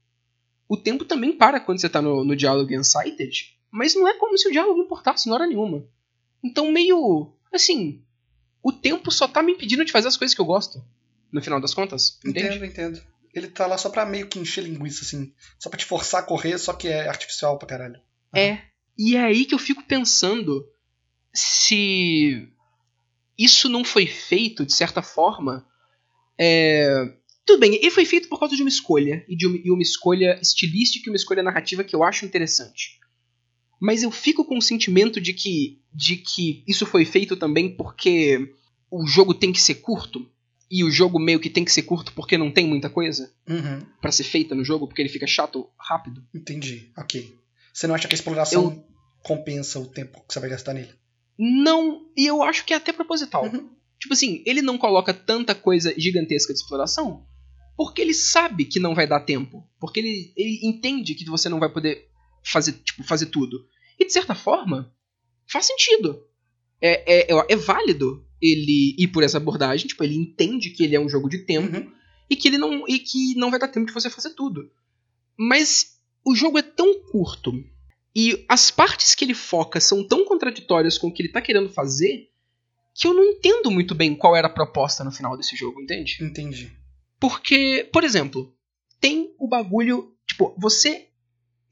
[0.69, 4.13] O tempo também para quando você tá no, no diálogo em Unsighted, mas não é
[4.15, 5.89] como se o diálogo importasse na hora nenhuma.
[6.45, 7.33] Então, meio.
[7.57, 8.03] Assim.
[8.63, 10.85] O tempo só tá me impedindo de fazer as coisas que eu gosto.
[11.31, 12.19] No final das contas.
[12.25, 12.49] Entende?
[12.49, 13.03] Entendo, entendo.
[13.35, 15.33] Ele tá lá só pra meio que encher linguiça, assim.
[15.59, 18.01] Só pra te forçar a correr, só que é artificial pra caralho.
[18.35, 18.59] É.
[18.97, 20.67] E é aí que eu fico pensando
[21.35, 22.49] se
[23.39, 25.67] isso não foi feito, de certa forma.
[26.39, 27.13] é,
[27.45, 29.83] Tudo bem, ele foi feito por causa de uma escolha, e de uma, e uma
[29.83, 32.99] escolha estilística e uma escolha narrativa que eu acho interessante.
[33.81, 38.53] Mas eu fico com o sentimento de que, de que isso foi feito também porque
[38.91, 40.27] o jogo tem que ser curto,
[40.71, 43.81] e o jogo meio que tem que ser curto porque não tem muita coisa Uhum.
[44.01, 46.25] pra ser feita no jogo, porque ele fica chato rápido.
[46.35, 46.91] Entendi.
[46.99, 47.33] Ok.
[47.73, 48.85] Você não acha que a exploração
[49.23, 50.91] compensa o tempo que você vai gastar nele?
[51.39, 53.45] Não, e eu acho que é até proposital.
[53.45, 53.69] Uhum.
[54.01, 57.25] Tipo assim, ele não coloca tanta coisa gigantesca de exploração
[57.77, 59.63] porque ele sabe que não vai dar tempo.
[59.79, 62.09] Porque ele, ele entende que você não vai poder
[62.47, 63.67] fazer, tipo, fazer tudo.
[63.99, 64.93] E de certa forma,
[65.47, 66.23] faz sentido.
[66.81, 70.95] É, é, é, é válido ele ir por essa abordagem, tipo, ele entende que ele
[70.95, 71.93] é um jogo de tempo Uhum.
[72.29, 74.71] e que ele não e que não vai dar tempo de você fazer tudo.
[75.39, 77.53] Mas o jogo é tão curto
[78.15, 81.71] e as partes que ele foca são tão contraditórias com o que ele tá querendo
[81.71, 82.31] fazer
[82.95, 86.19] que eu não entendo muito bem qual era a proposta no final desse jogo, entende?
[86.21, 86.73] Entendi.
[87.21, 88.55] Porque, por exemplo,
[89.01, 91.09] tem o bagulho, tipo, você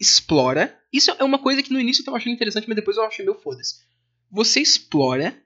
[0.00, 3.24] explora, isso é uma coisa que no início eu achei interessante, mas depois eu achei
[3.24, 3.76] meu foda-se.
[4.30, 5.37] Você explora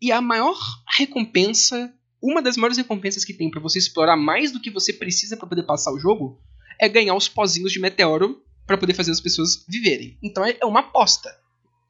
[0.00, 0.58] e a maior
[0.96, 1.92] recompensa,
[2.22, 5.46] uma das maiores recompensas que tem pra você explorar mais do que você precisa pra
[5.46, 6.40] poder passar o jogo,
[6.80, 10.18] é ganhar os pozinhos de meteoro pra poder fazer as pessoas viverem.
[10.22, 11.30] Então é uma aposta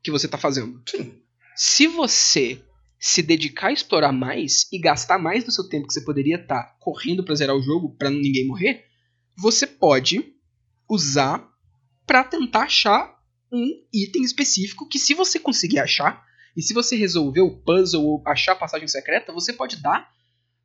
[0.02, 0.82] que você tá fazendo.
[0.88, 1.20] Sim.
[1.54, 2.62] Se você
[2.98, 6.76] se dedicar a explorar mais e gastar mais do seu tempo que você poderia estar
[6.78, 8.84] correndo pra zerar o jogo pra ninguém morrer,
[9.36, 10.34] você pode
[10.88, 11.51] usar
[12.12, 13.18] pra tentar achar
[13.50, 16.22] um item específico que se você conseguir achar
[16.54, 20.12] e se você resolver o puzzle ou achar a passagem secreta, você pode dar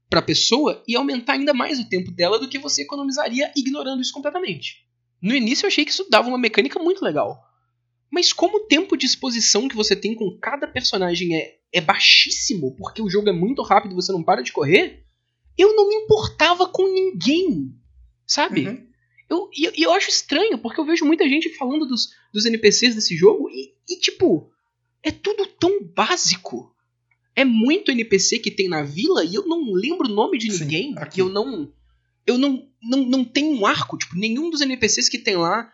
[0.10, 4.12] pra pessoa e aumentar ainda mais o tempo dela do que você economizaria ignorando isso
[4.12, 4.86] completamente.
[5.21, 7.41] No início eu achei que isso dava uma mecânica muito legal.
[8.12, 12.75] Mas como o tempo de exposição que você tem com cada personagem é, é baixíssimo,
[12.75, 15.05] porque o jogo é muito rápido e você não para de correr,
[15.57, 17.73] eu não me importava com ninguém.
[18.25, 18.67] Sabe?
[18.67, 18.87] Uhum.
[19.29, 22.95] Eu, e eu, eu acho estranho, porque eu vejo muita gente falando dos, dos NPCs
[22.95, 24.49] desse jogo e, e, tipo,
[25.03, 26.73] é tudo tão básico.
[27.35, 30.63] É muito NPC que tem na vila e eu não lembro o nome de Sim,
[30.63, 30.95] ninguém.
[30.97, 31.19] aqui.
[31.19, 31.71] E eu não.
[32.25, 33.97] Eu não, não, não tenho um arco.
[33.97, 35.71] Tipo, nenhum dos NPCs que tem lá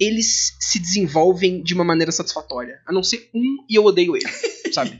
[0.00, 2.80] eles se desenvolvem de uma maneira satisfatória.
[2.86, 4.26] A não ser um e eu odeio ele,
[4.72, 4.98] sabe?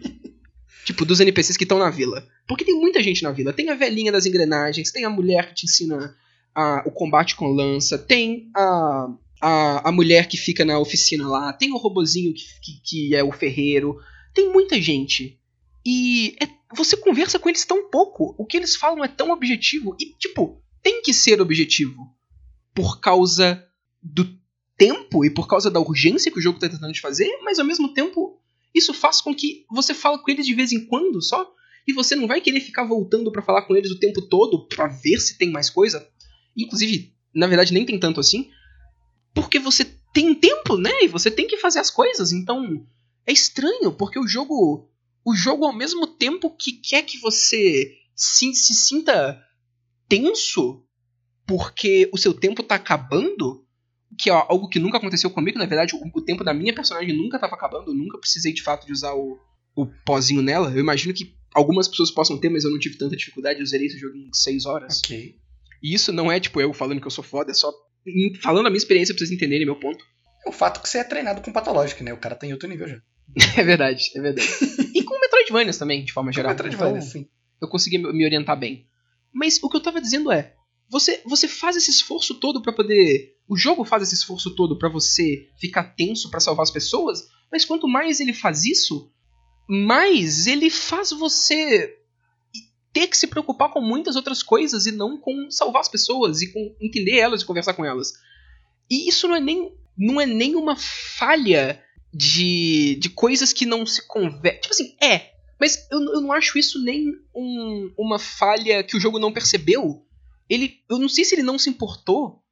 [0.85, 2.27] tipo, dos NPCs que estão na vila.
[2.47, 3.53] Porque tem muita gente na vila.
[3.53, 6.17] Tem a velhinha das engrenagens, tem a mulher que te ensina
[6.55, 9.09] a- o combate com lança, tem a,
[9.41, 13.23] a, a mulher que fica na oficina lá, tem o robozinho que, que, que é
[13.23, 13.97] o ferreiro.
[14.35, 15.39] Tem muita gente.
[15.85, 18.35] E é- você conversa com eles tão pouco.
[18.39, 19.97] O que eles falam é tão objetivo.
[20.01, 22.09] E, tipo, tem que ser objetivo.
[22.75, 23.63] Por causa
[24.03, 24.27] do
[24.79, 27.65] tempo e por causa da urgência que o jogo tá tentando te fazer, mas ao
[27.67, 28.39] mesmo tempo
[28.75, 31.53] isso faz com que você fala com eles de vez em quando só
[31.87, 34.89] e você não vai querer ficar voltando pra falar com eles o tempo todo pra
[34.89, 36.09] ver se tem mais coisa.
[36.57, 38.51] Inclusive, na verdade nem tem tanto assim,
[39.35, 40.91] porque você tem tempo, né?
[41.03, 42.33] E você tem que fazer as coisas.
[42.33, 42.87] Então,
[43.27, 44.89] é estranho porque o jogo
[45.25, 49.41] o jogo ao mesmo tempo que quer que você se, se sinta
[50.09, 50.85] tenso
[51.47, 53.65] porque o seu tempo tá acabando,
[54.19, 57.17] que é algo que nunca aconteceu comigo, na verdade, o, o tempo da minha personagem
[57.17, 59.39] nunca tava acabando, eu nunca precisei de fato de usar o,
[59.75, 60.71] o pozinho nela.
[60.71, 63.87] Eu imagino que algumas pessoas possam ter, mas eu não tive tanta dificuldade, eu zerei
[63.87, 64.99] esse jogo em 6 horas.
[64.99, 65.37] Ok.
[65.83, 67.73] E isso não é tipo eu falando que eu sou foda, é só
[68.43, 70.05] falando a minha experiência pra vocês entenderem meu ponto.
[70.45, 72.13] É o fato que você é treinado com patológico, né?
[72.13, 73.01] O cara tá em outro nível já.
[73.57, 74.49] É verdade, é verdade.
[74.95, 76.51] e com Metroidvanias também, de forma geral.
[76.51, 77.27] Metroidvania, Então, sim.
[77.61, 78.87] eu consegui me orientar bem.
[79.33, 80.55] Mas o que eu tava dizendo é,
[80.91, 84.91] você você faz esse esforço todo pra poder, o jogo faz esse esforço todo pra
[84.91, 89.11] você ficar tenso pra salvar as pessoas, mas quanto mais ele faz isso,
[89.69, 91.97] mais ele faz você
[92.93, 96.53] ter que se preocupar com muitas outras coisas e não com salvar as pessoas e
[96.53, 98.13] com entender elas e conversar com elas.
[98.91, 103.85] E isso não é nem não é nem uma falha de, de coisas que não
[103.87, 104.61] se conversam.
[104.63, 109.01] Tipo assim, é, mas eu, eu não acho isso nem um- uma falha que o
[109.01, 110.05] jogo não percebeu.
[110.49, 112.43] Ele, eu não sei se ele não se importou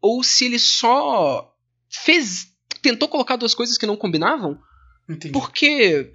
[0.00, 1.54] ou se ele só
[1.88, 2.48] fez,
[2.82, 4.58] tentou colocar duas coisas que não combinavam,
[5.08, 5.32] Entendi.
[5.32, 6.12] porque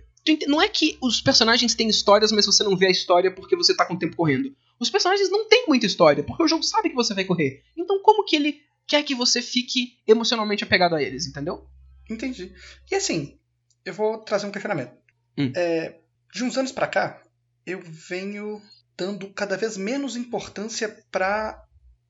[0.47, 3.75] não é que os personagens têm histórias, mas você não vê a história porque você
[3.75, 4.55] tá com o tempo correndo.
[4.79, 7.63] Os personagens não têm muita história, porque o jogo sabe que você vai correr.
[7.75, 11.67] Então como que ele quer que você fique emocionalmente apegado a eles, entendeu?
[12.09, 12.53] Entendi.
[12.91, 13.37] E assim,
[13.85, 14.93] eu vou trazer um questionamento.
[15.37, 15.51] Hum.
[15.55, 15.99] É,
[16.33, 17.21] de uns anos pra cá,
[17.65, 18.61] eu venho
[18.97, 21.63] dando cada vez menos importância pra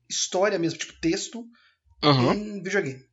[0.08, 1.46] história mesmo, tipo texto,
[2.02, 3.04] em videogame.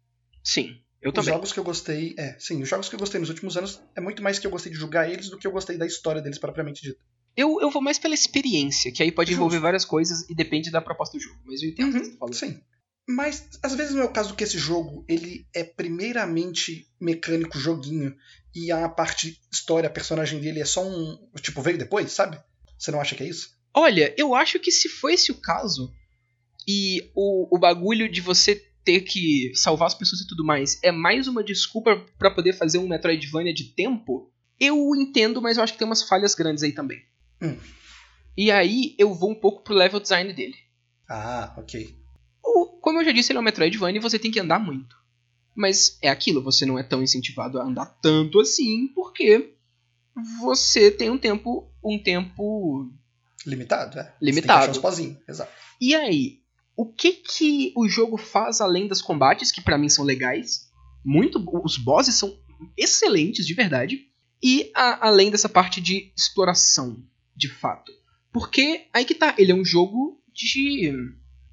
[0.44, 1.34] Sim, eu Os também.
[1.34, 4.02] jogos que eu gostei, é, sim, os jogos que eu gostei nos últimos anos é
[4.02, 6.38] muito mais que eu gostei de jogar eles do que eu gostei da história deles
[6.38, 7.00] propriamente dita.
[7.36, 9.40] Eu, eu vou mais pela experiência, que aí pode Justo.
[9.40, 11.40] envolver várias coisas e depende da proposta do jogo.
[11.46, 12.34] Mas eu entendo o que Uhum, você tá falando.
[12.36, 12.62] Sim.
[13.08, 18.16] Mas às vezes não é o caso que esse jogo ele é primeiramente mecânico joguinho
[18.54, 21.18] e a parte história, personagem dele é só um.
[21.42, 22.38] Tipo, veio depois, sabe?
[22.78, 23.50] Você não acha que é isso?
[23.74, 25.94] Olha, eu acho que se foi esse o caso,
[26.68, 30.92] e o, o bagulho de você ter que salvar as pessoas e tudo mais é
[30.92, 35.74] mais uma desculpa pra poder fazer um Metroidvania de tempo, eu entendo, mas eu acho
[35.74, 37.02] que tem umas falhas grandes aí também.
[37.42, 37.58] Hum.
[38.38, 40.56] E aí eu vou um pouco pro level design dele.
[41.10, 41.96] Ah, ok.
[42.44, 44.96] O- como eu já disse, ele é um Metroidvania e você tem que andar muito.
[45.56, 49.54] Mas é aquilo, você não é tão incentivado a andar tanto assim, porque
[50.40, 51.70] você tem um tempo.
[51.84, 52.90] um tempo.
[53.46, 54.14] Limitado, é.
[54.22, 54.74] Limitado.
[54.74, 55.52] Você tem que achar os exato.
[55.80, 56.41] E aí,
[56.82, 60.72] o que que o jogo faz além dos combates, que para mim são legais?
[61.06, 61.40] Muito.
[61.64, 62.36] Os bosses são
[62.76, 64.00] excelentes, de verdade.
[64.42, 66.98] E a, além dessa parte de exploração,
[67.36, 67.92] de fato.
[68.34, 70.92] Porque aí que tá, ele é um jogo de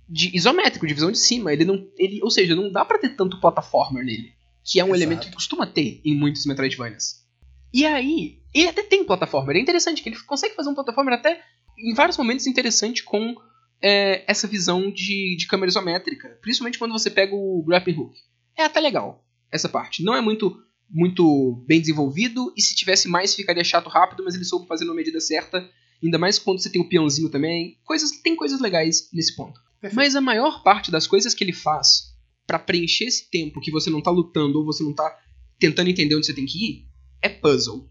[0.08, 1.52] de isométrico, de visão de cima.
[1.52, 4.32] Ele não, ele, ou seja, não dá para ter tanto plataformer nele,
[4.64, 5.02] que é um Exato.
[5.02, 7.22] elemento que costuma ter em muitos Metroidvanias.
[7.70, 9.56] E aí, ele até tem plataformer.
[9.56, 11.42] É interessante que ele consegue fazer um plataformer até
[11.78, 13.34] em vários momentos interessante com
[13.82, 18.16] é, essa visão de, de câmera isométrica, principalmente quando você pega o grappling hook.
[18.56, 20.02] É até legal essa parte.
[20.02, 24.44] Não é muito muito bem desenvolvido e se tivesse mais ficaria chato rápido, mas ele
[24.44, 25.68] soube fazer na medida certa.
[26.02, 27.78] Ainda mais quando você tem o peãozinho também.
[27.84, 29.60] Coisas, tem coisas legais nesse ponto.
[29.80, 29.96] Perfeito.
[29.96, 33.90] Mas a maior parte das coisas que ele faz para preencher esse tempo que você
[33.90, 35.18] não tá lutando ou você não tá
[35.58, 36.88] tentando entender onde você tem que ir
[37.20, 37.88] é puzzle.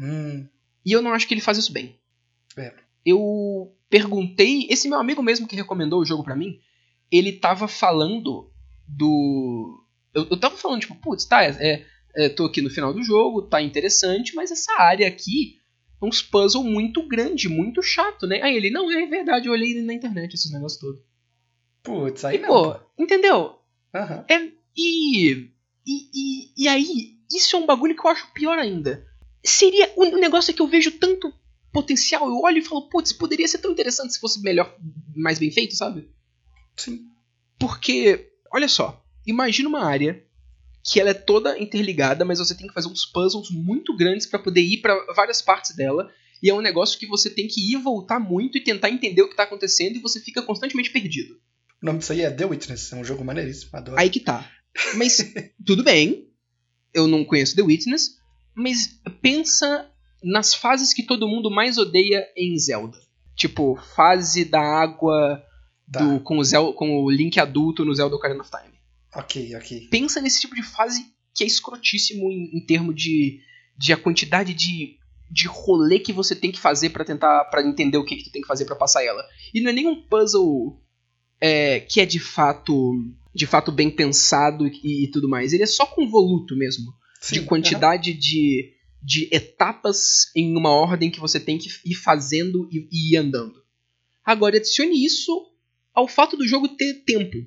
[0.00, 0.48] Hum.
[0.84, 2.00] E eu não acho que ele faz isso bem.
[2.56, 2.74] É.
[3.04, 6.58] Eu perguntei, esse meu amigo mesmo que recomendou o jogo para mim,
[7.10, 8.50] ele tava falando
[8.88, 9.84] do.
[10.14, 11.84] Eu, eu tava falando, tipo, putz, tá, é,
[12.16, 15.58] é, tô aqui no final do jogo, tá interessante, mas essa área aqui
[16.00, 18.40] é uns puzzle muito grande, muito chato, né?
[18.40, 21.02] Aí ele, não, é verdade, eu olhei na internet esses negócios todos.
[21.82, 22.48] Putz, aí e, não.
[22.48, 23.58] Pô, entendeu?
[23.94, 24.24] Uhum.
[24.26, 25.50] É, e,
[25.86, 29.06] e, e, e aí, isso é um bagulho que eu acho pior ainda.
[29.44, 29.92] Seria.
[29.96, 31.30] O um negócio é que eu vejo tanto
[31.72, 34.76] potencial, eu olho e falo, putz, poderia ser tão interessante se fosse melhor,
[35.14, 36.10] mais bem feito, sabe?
[36.76, 37.06] Sim.
[37.58, 40.22] Porque, olha só, imagina uma área
[40.84, 44.38] que ela é toda interligada, mas você tem que fazer uns puzzles muito grandes para
[44.38, 46.10] poder ir para várias partes dela.
[46.42, 49.22] E é um negócio que você tem que ir e voltar muito e tentar entender
[49.22, 51.40] o que tá acontecendo e você fica constantemente perdido.
[51.80, 53.98] O nome disso aí é The Witness, é um jogo maneiríssimo, adoro.
[53.98, 54.50] Aí que tá.
[54.96, 55.18] Mas
[55.64, 56.28] tudo bem,
[56.92, 58.18] eu não conheço The Witness,
[58.54, 59.91] mas pensa
[60.22, 62.98] nas fases que todo mundo mais odeia em Zelda.
[63.34, 65.42] Tipo, fase da água
[65.90, 66.00] tá.
[66.00, 68.74] do, com, o Zel, com o Link adulto no Zelda Ocarina of Time.
[69.14, 69.88] Ok, ok.
[69.90, 73.40] Pensa nesse tipo de fase que é escrotíssimo em, em termos de,
[73.76, 74.96] de a quantidade de,
[75.30, 78.32] de rolê que você tem que fazer para tentar para entender o que, que tu
[78.32, 79.24] tem que fazer para passar ela.
[79.52, 80.80] E não é nem um puzzle
[81.40, 82.94] é, que é de fato
[83.34, 85.52] de fato bem pensado e, e, tudo mais.
[85.52, 86.92] Ele é só convoluto mesmo.
[87.20, 92.68] Sim, de quantidade de, de etapas em uma ordem que você tem que ir fazendo
[92.70, 93.62] e, ir andando.
[94.24, 95.50] Agora, adicione isso
[95.92, 97.44] ao fato do jogo ter tempo.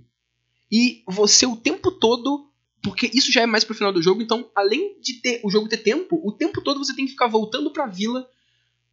[0.72, 2.52] E você o tempo todo.
[2.84, 5.68] Porque isso já é mais pro final do jogo, então, além de ter o jogo
[5.68, 8.30] ter tempo, o tempo todo você tem que ficar voltando pra vila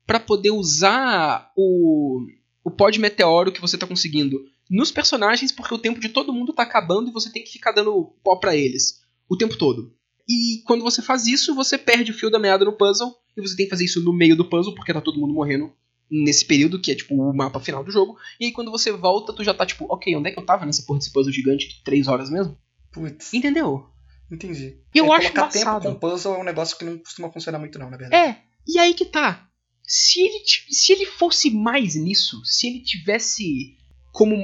[0.06, 2.26] para poder usar o,
[2.64, 6.32] o pó de meteoro que você tá conseguindo nos personagens, porque o tempo de todo
[6.32, 9.94] mundo tá acabando e você tem que ficar dando pó para eles o tempo todo.
[10.28, 13.56] E quando você faz isso, você perde o fio da meada no puzzle, e você
[13.56, 15.72] tem que fazer isso no meio do puzzle, porque tá todo mundo morrendo
[16.10, 18.18] nesse período, que é tipo o mapa final do jogo.
[18.38, 20.66] E aí quando você volta, tu já tá tipo, ok, onde é que eu tava
[20.66, 22.58] nessa porra desse puzzle gigante de 3 horas mesmo?
[22.92, 23.32] Putz.
[23.32, 23.86] Entendeu?
[24.30, 24.78] Entendi.
[24.94, 25.82] E eu é, acho colocar embaçado.
[25.82, 28.30] tempo com puzzle é um negócio que não costuma funcionar muito não, na verdade.
[28.30, 29.48] É, e aí que tá.
[29.82, 33.76] Se ele, se ele fosse mais nisso, se ele tivesse
[34.12, 34.36] como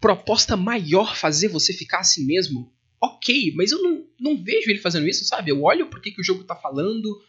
[0.00, 5.08] proposta maior fazer você ficar assim mesmo, ok, mas eu não, não vejo ele fazendo
[5.08, 5.50] isso, sabe?
[5.50, 7.22] Eu olho pro que, o jogo tá falando,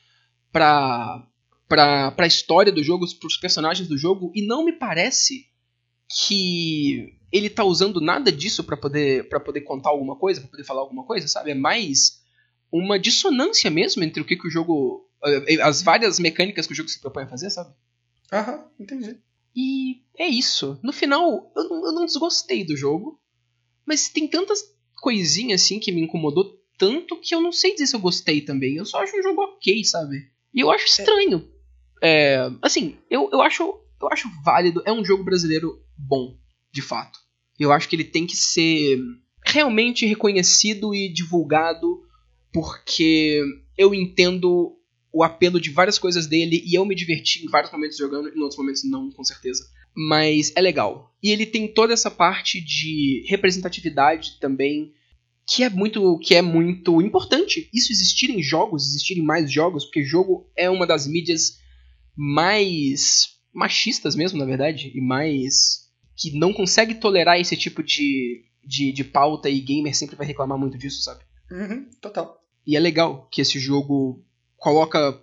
[0.51, 1.25] pra,
[1.67, 5.47] pra, pra história do jogo, pros personagens do jogo, e não me parece
[6.09, 10.63] que ele tá usando nada disso para poder para poder contar alguma coisa, para poder
[10.63, 11.51] falar alguma coisa, sabe?
[11.51, 12.21] É mais
[12.71, 15.09] uma dissonância mesmo entre o que, que o jogo.
[15.23, 17.73] Eh, as várias mecânicas que o jogo se propõe a fazer, sabe?
[18.31, 19.17] Aham, entendi.
[19.55, 20.79] E é isso.
[20.83, 23.19] No final, eu não, eu não desgostei do jogo.
[23.85, 24.63] Mas tem tantas
[25.01, 28.75] coisinhas assim que me incomodou tanto que eu não sei dizer se eu gostei também.
[28.75, 30.29] Eu só acho um jogo ok, sabe?
[30.53, 31.47] E eu acho estranho.
[32.01, 33.63] É, assim, eu, eu, acho,
[34.01, 34.81] eu acho válido.
[34.85, 36.37] É um jogo brasileiro bom,
[36.71, 37.19] de fato.
[37.59, 38.99] Eu acho que ele tem que ser
[39.45, 42.03] realmente reconhecido e divulgado
[42.53, 43.41] porque
[43.77, 44.77] eu entendo
[45.11, 48.39] o apelo de várias coisas dele e eu me diverti em vários momentos jogando, em
[48.41, 49.67] outros momentos não, com certeza.
[49.95, 51.15] Mas é legal.
[51.23, 54.93] E ele tem toda essa parte de representatividade também
[55.47, 57.69] que é muito que é muito importante.
[57.73, 61.59] Isso existir em jogos, existirem mais jogos, porque jogo é uma das mídias
[62.15, 68.91] mais machistas mesmo, na verdade, e mais que não consegue tolerar esse tipo de, de,
[68.91, 71.23] de pauta e gamer sempre vai reclamar muito disso, sabe?
[71.49, 72.43] Uhum, total.
[72.65, 74.25] E é legal que esse jogo
[74.57, 75.21] coloca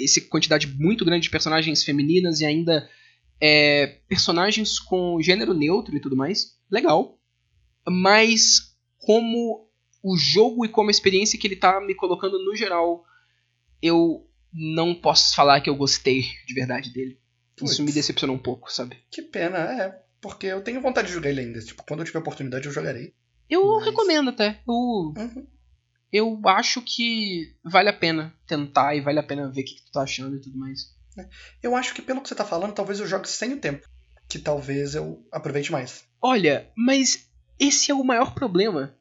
[0.00, 2.88] essa quantidade muito grande de personagens femininas e ainda
[3.40, 6.56] é, personagens com gênero neutro e tudo mais.
[6.70, 7.18] Legal.
[7.86, 8.69] Mas
[9.00, 9.68] como
[10.02, 13.04] o jogo e como a experiência que ele tá me colocando no geral,
[13.82, 17.18] eu não posso falar que eu gostei de verdade dele.
[17.56, 17.78] Isso Puts.
[17.80, 18.96] me decepcionou um pouco, sabe?
[19.10, 20.02] Que pena, é.
[20.20, 21.60] Porque eu tenho vontade de jogar ele ainda.
[21.60, 23.14] Tipo, quando eu tiver oportunidade, eu jogarei.
[23.48, 24.60] Eu Mas- recomendo até.
[24.66, 25.46] Eu, Uhum.
[26.12, 29.84] eu acho que vale a pena tentar e vale a pena ver o que, que
[29.84, 30.94] tu tá achando e tudo mais.
[31.62, 33.86] Eu acho que pelo que você tá falando, talvez eu jogue sem o tempo.
[34.28, 36.04] Que talvez eu aproveite mais.
[36.22, 37.29] Olha, mas
[37.60, 38.96] esse é o maior problema.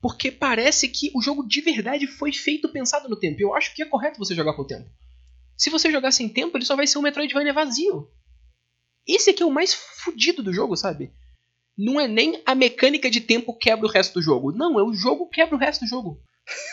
[0.00, 3.40] Porque parece que o jogo de verdade foi feito pensado no tempo.
[3.40, 4.88] Eu acho que é correto você jogar com o tempo.
[5.56, 8.08] Se você jogar sem tempo, ele só vai ser um Metroidvania vazio.
[9.08, 11.12] Esse aqui é o mais fudido do jogo, sabe?
[11.76, 14.52] Não é nem a mecânica de tempo quebra o resto do jogo.
[14.52, 16.20] Não, é o jogo quebra o resto do jogo.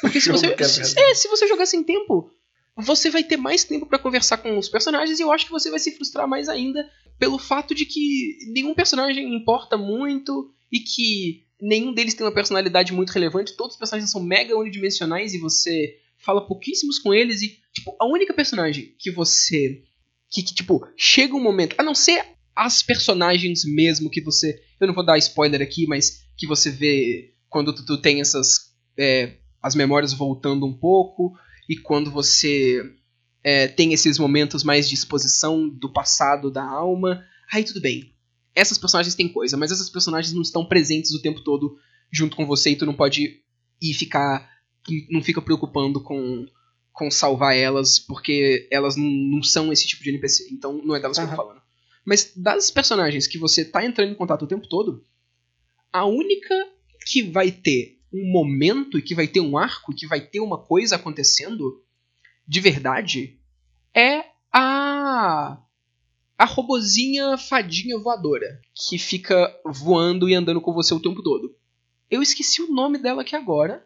[0.01, 0.53] Porque se você.
[0.53, 0.99] resto.
[0.99, 2.29] É, se você jogar sem tempo,
[2.75, 5.69] você vai ter mais tempo pra conversar com os personagens e eu acho que você
[5.69, 11.45] vai se frustrar mais ainda pelo fato de que nenhum personagem importa muito e que
[11.61, 13.55] nenhum deles tem uma personalidade muito relevante.
[13.55, 18.05] Todos os personagens são mega unidimensionais e você fala pouquíssimos com eles e tipo a
[18.07, 19.83] única personagem que você
[20.31, 24.87] que, que, tipo chega um momento, a não ser as personagens mesmo que você, eu
[24.87, 29.37] não vou dar spoiler aqui, mas que você vê quando tu, tu tem essas é,
[29.61, 31.37] as memórias voltando um pouco
[31.69, 32.83] e quando você
[33.43, 38.12] é, tem esses momentos mais de exposição do passado da alma, aí tudo bem.
[38.55, 41.77] Essas personagens têm coisa, mas essas personagens não estão presentes o tempo todo
[42.11, 43.41] junto com você e tu não pode
[43.81, 44.49] ir ficar.
[45.09, 46.45] não fica preocupando com,
[46.91, 50.49] com salvar elas, porque elas não, não são esse tipo de NPC.
[50.51, 51.61] Então não é delas que eu tô falando.
[52.05, 55.03] Mas das personagens que você tá entrando em contato o tempo todo,
[55.91, 56.53] a única
[57.05, 60.39] que vai ter um momento e que vai ter um arco e que vai ter
[60.39, 61.81] uma coisa acontecendo
[62.47, 63.39] de verdade
[63.95, 65.62] é a
[66.37, 71.55] a robozinha fadinha voadora que fica voando e andando com você o tempo todo.
[72.09, 73.85] Eu esqueci o nome dela aqui agora.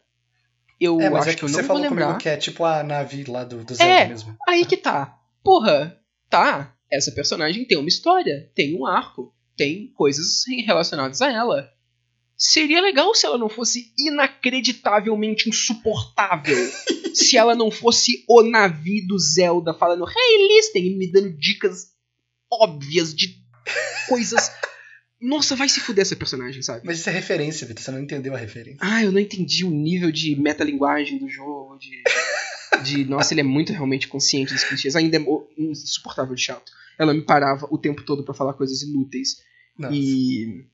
[0.80, 2.06] Eu é, acho é que que eu você não vou falou lembrar.
[2.06, 4.08] comigo que é tipo a nave lá do, do Zelda É.
[4.08, 4.38] mesmo.
[4.48, 5.18] Aí que tá.
[5.44, 6.76] Porra, tá.
[6.92, 11.70] Essa personagem tem uma história, tem um arco, tem coisas relacionadas a ela.
[12.38, 16.56] Seria legal se ela não fosse inacreditavelmente insuportável.
[17.14, 21.88] se ela não fosse o Navi do Zelda falando Hey, listen, e me dando dicas
[22.52, 23.36] óbvias de
[24.08, 24.52] coisas.
[25.20, 26.82] Nossa, vai se fuder essa personagem, sabe?
[26.86, 27.84] Mas isso é referência, Vitor.
[27.84, 28.80] Você não entendeu a referência.
[28.82, 32.04] Ah, eu não entendi o nível de metalinguagem do jogo, de.
[32.84, 34.96] de nossa, ele é muito realmente consciente dos clichês.
[34.96, 35.26] Ainda é
[35.58, 36.72] insuportável de chato.
[37.00, 39.42] Ela me parava o tempo todo pra falar coisas inúteis.
[39.78, 39.96] Nossa.
[39.96, 40.66] E.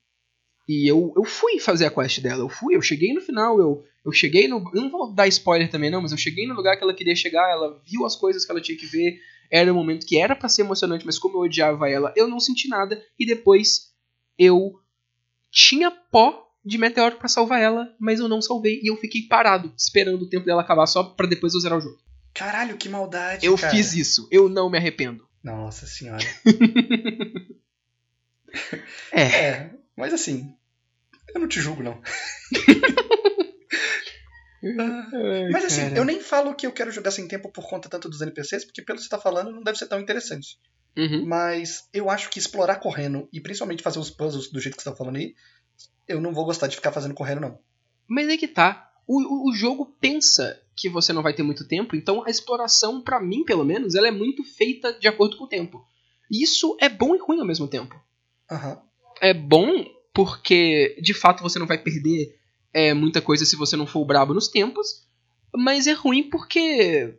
[0.68, 2.42] E eu, eu fui fazer a quest dela.
[2.42, 4.64] Eu fui, eu cheguei no final, eu, eu cheguei no.
[4.74, 7.16] Eu não vou dar spoiler também, não, mas eu cheguei no lugar que ela queria
[7.16, 9.20] chegar, ela viu as coisas que ela tinha que ver.
[9.54, 12.40] Era um momento que era pra ser emocionante, mas como eu odiava ela, eu não
[12.40, 13.00] senti nada.
[13.20, 13.92] E depois
[14.36, 14.74] eu
[15.52, 18.80] tinha pó de meteoro pra salvar ela, mas eu não salvei.
[18.82, 21.82] E eu fiquei parado, esperando o tempo dela acabar só pra depois eu zerar o
[21.82, 21.98] jogo.
[22.34, 23.72] Caralho, que maldade, Eu cara.
[23.72, 25.24] fiz isso, eu não me arrependo.
[25.44, 26.24] Nossa senhora.
[29.12, 29.22] É.
[29.22, 30.54] É, mas assim,
[31.34, 32.00] eu não te julgo, não.
[35.52, 38.22] Mas assim, eu nem falo que eu quero jogar sem tempo por conta tanto dos
[38.22, 40.58] NPCs, porque pelo que você tá falando não deve ser tão interessante.
[40.98, 41.26] Uhum.
[41.26, 44.90] Mas eu acho que explorar correndo, e principalmente fazer os puzzles do jeito que você
[44.90, 45.36] tá falando aí,
[46.08, 47.60] eu não vou gostar de ficar fazendo correndo, não.
[48.08, 48.92] Mas é que tá.
[49.06, 53.20] O, o, jogo pensa que você não vai ter muito tempo, então a exploração, pra
[53.20, 55.86] mim pelo menos, ela é muito feita de acordo com o tempo.
[56.32, 58.00] Isso é bom e ruim ao mesmo tempo.
[58.50, 58.82] Aham.
[59.22, 62.40] É bom porque, de fato, você não vai perder
[62.74, 65.06] é, muita coisa se você não for brabo nos tempos,
[65.56, 67.16] mas é ruim porque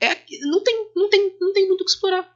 [0.00, 2.30] é, não, tem, não, tem, não tem muito o que explorar.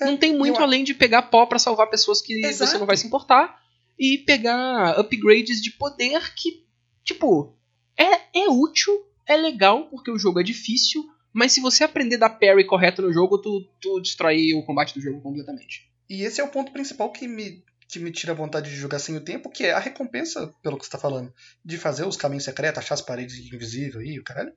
[0.00, 2.70] É, não tem muito eu- além de pegar pó pra salvar pessoas que Exato.
[2.70, 3.60] você não vai se importar
[3.98, 6.64] e pegar upgrades de poder que,
[7.04, 7.54] tipo,
[7.96, 8.92] é, é útil,
[9.26, 13.02] é legal porque o jogo é difícil, mas se você aprender a dar parry correto
[13.02, 15.90] no jogo, tu, tu destrói o combate do jogo completamente.
[16.08, 18.98] E esse é o ponto principal que me, que me tira a vontade de jogar
[18.98, 21.32] sem o tempo, que é a recompensa, pelo que você tá falando,
[21.64, 24.52] de fazer os caminhos secretos, achar as paredes invisíveis aí, o caralho,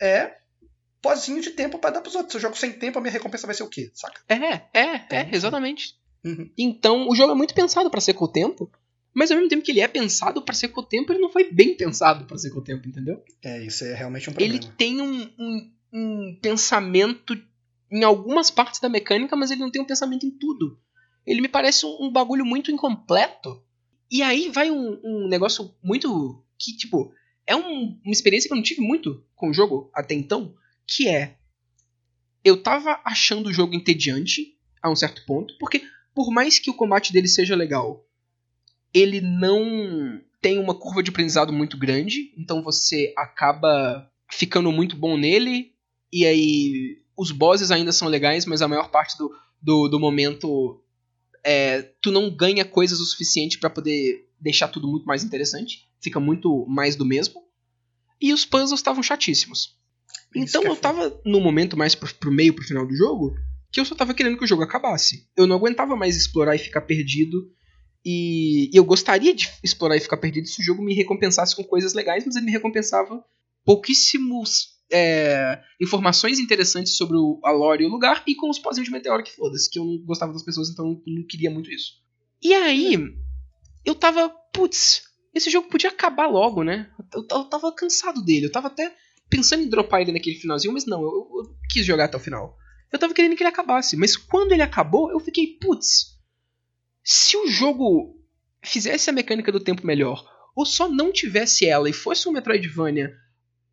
[0.00, 0.36] é
[1.02, 2.32] pozinho de tempo pra dar pros outros.
[2.32, 3.90] Se eu jogo sem tempo, a minha recompensa vai ser o quê?
[3.92, 4.20] Saca?
[4.28, 5.96] É, é, é, Então, exatamente.
[6.24, 6.48] Uhum.
[6.56, 8.70] Então, o jogo é muito pensado pra ser com o tempo,
[9.12, 11.30] mas ao mesmo tempo que ele é pensado pra ser com o tempo, ele não
[11.30, 13.22] foi bem pensado pra ser com o tempo, entendeu?
[13.42, 14.54] É, isso é realmente um problema.
[14.54, 17.36] Ele tem um, um, um pensamento
[17.90, 20.78] em algumas partes da mecânica, mas ele não tem um pensamento em tudo.
[21.26, 23.62] Ele me parece um, um bagulho muito incompleto.
[24.10, 26.42] E aí vai um, um negócio muito.
[26.58, 27.12] que, tipo,
[27.46, 30.54] é um- uma experiência que eu não tive muito com o jogo até então,
[30.86, 31.36] que é.
[32.44, 35.82] Eu tava achando o jogo entediante a um certo ponto, porque
[36.14, 38.06] por mais que o combate dele seja legal,
[38.94, 45.16] ele não tem uma curva de aprendizado muito grande, então você acaba ficando muito bom
[45.18, 45.72] nele,
[46.12, 50.82] e aí os bosses ainda são legais, mas a maior parte do, do, do momento
[51.46, 55.88] é, tu não ganha coisas o suficiente para poder deixar tudo muito mais interessante.
[56.00, 57.40] Fica muito mais do mesmo.
[58.20, 59.78] E os puzzles estavam chatíssimos.
[60.34, 63.36] Então é eu tava no momento mais pro, pro meio, pro final do jogo,
[63.70, 65.28] que eu só tava querendo que o jogo acabasse.
[65.36, 67.48] Eu não aguentava mais explorar e ficar perdido.
[68.04, 71.94] E eu gostaria de explorar e ficar perdido se o jogo me recompensasse com coisas
[71.94, 73.24] legais, mas ele me recompensava
[73.64, 78.86] pouquíssimos é, informações interessantes sobre o, a lore e o lugar, e com os pozinhos
[78.86, 81.70] de meteoro que foda-se, que eu não gostava das pessoas, então eu não queria muito
[81.70, 81.94] isso.
[82.42, 82.96] E aí,
[83.84, 86.90] eu tava, putz, esse jogo podia acabar logo, né?
[87.12, 88.94] Eu, eu tava cansado dele, eu tava até
[89.28, 92.56] pensando em dropar ele naquele finalzinho, mas não, eu, eu quis jogar até o final.
[92.92, 96.16] Eu tava querendo que ele acabasse, mas quando ele acabou, eu fiquei, putz,
[97.02, 98.16] se o jogo
[98.62, 100.24] fizesse a mecânica do tempo melhor,
[100.54, 103.14] ou só não tivesse ela e fosse um Metroidvania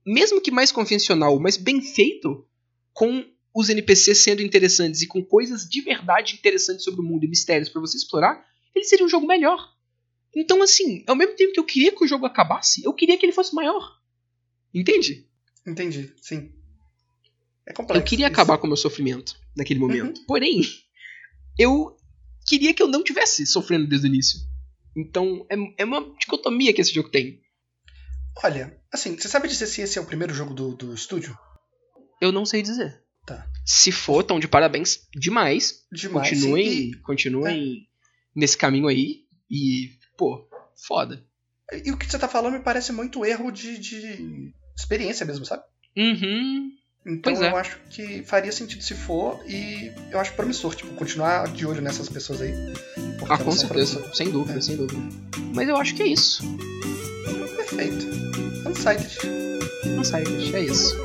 [0.05, 2.45] mesmo que mais convencional, mas bem feito,
[2.93, 7.27] com os NPCs sendo interessantes e com coisas de verdade interessantes sobre o mundo e
[7.27, 8.43] mistérios para você explorar,
[8.75, 9.71] ele seria um jogo melhor.
[10.35, 13.25] Então, assim, ao mesmo tempo que eu queria que o jogo acabasse, eu queria que
[13.25, 13.99] ele fosse maior.
[14.73, 15.27] Entende?
[15.65, 16.51] Entendi, sim.
[17.65, 18.01] É complexo.
[18.01, 18.33] Eu queria isso.
[18.33, 20.17] acabar com o meu sofrimento naquele momento.
[20.17, 20.25] Uhum.
[20.25, 20.61] Porém,
[21.57, 21.95] eu
[22.47, 24.39] queria que eu não tivesse sofrendo desde o início.
[24.95, 27.41] Então, é, é uma dicotomia que esse jogo tem.
[28.43, 31.37] Olha, assim, você sabe dizer se esse é o primeiro jogo do, do estúdio?
[32.21, 33.01] Eu não sei dizer.
[33.25, 33.47] Tá.
[33.65, 35.83] Se for, estão de parabéns demais.
[35.91, 36.29] Demais.
[36.29, 37.87] Continuem, sim, e- continuem
[38.35, 39.23] nesse caminho aí.
[39.49, 40.47] E, pô,
[40.87, 41.23] foda.
[41.71, 45.63] E, o que você tá falando me parece muito erro de, de experiência mesmo, sabe?
[45.97, 46.71] Uhum.
[47.05, 47.49] Então é.
[47.51, 51.81] eu acho que faria sentido se for e eu acho promissor, tipo, continuar de olho
[51.81, 52.53] nessas pessoas aí.
[53.29, 54.13] Ah, com certeza.
[54.13, 54.61] Sem dúvida, É.
[54.61, 55.01] sem dúvida.
[55.53, 56.43] Mas eu acho que é isso.
[57.57, 58.32] Perfeito.
[58.73, 60.39] Unsighted.
[60.39, 60.55] Gente.
[60.55, 60.97] É isso.